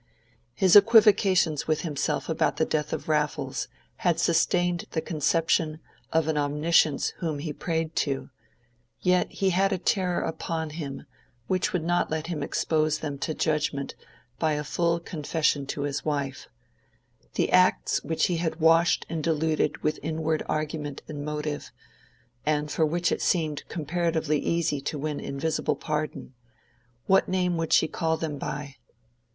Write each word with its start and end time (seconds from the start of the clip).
His 0.55 0.75
equivocations 0.75 1.67
with 1.67 1.81
himself 1.81 2.27
about 2.27 2.57
the 2.57 2.65
death 2.65 2.91
of 2.91 3.07
Raffles 3.07 3.67
had 3.97 4.19
sustained 4.19 4.85
the 4.93 4.99
conception 4.99 5.79
of 6.11 6.27
an 6.27 6.39
Omniscience 6.39 7.09
whom 7.19 7.37
he 7.37 7.53
prayed 7.53 7.95
to, 7.97 8.31
yet 9.01 9.31
he 9.31 9.51
had 9.51 9.71
a 9.71 9.77
terror 9.77 10.23
upon 10.23 10.71
him 10.71 11.05
which 11.45 11.71
would 11.71 11.83
not 11.83 12.09
let 12.09 12.25
him 12.25 12.41
expose 12.41 12.97
them 12.97 13.19
to 13.19 13.35
judgment 13.35 13.93
by 14.39 14.53
a 14.53 14.63
full 14.63 14.99
confession 14.99 15.67
to 15.67 15.81
his 15.83 16.03
wife: 16.03 16.47
the 17.35 17.51
acts 17.51 18.03
which 18.03 18.25
he 18.25 18.37
had 18.37 18.59
washed 18.59 19.05
and 19.07 19.23
diluted 19.23 19.83
with 19.83 19.99
inward 20.01 20.41
argument 20.49 21.03
and 21.07 21.23
motive, 21.23 21.71
and 22.43 22.71
for 22.71 22.87
which 22.87 23.11
it 23.11 23.21
seemed 23.21 23.61
comparatively 23.69 24.39
easy 24.39 24.81
to 24.81 24.97
win 24.97 25.19
invisible 25.19 25.75
pardon—what 25.75 27.29
name 27.29 27.55
would 27.55 27.71
she 27.71 27.87
call 27.87 28.17
them 28.17 28.39
by? 28.39 28.77